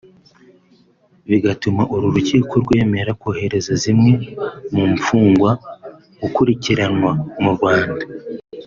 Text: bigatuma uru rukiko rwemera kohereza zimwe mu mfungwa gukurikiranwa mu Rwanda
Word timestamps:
bigatuma 1.29 1.81
uru 1.93 2.07
rukiko 2.15 2.53
rwemera 2.63 3.11
kohereza 3.21 3.73
zimwe 3.83 4.11
mu 4.73 4.83
mfungwa 4.93 5.51
gukurikiranwa 6.21 7.11
mu 7.43 7.51
Rwanda 7.57 8.03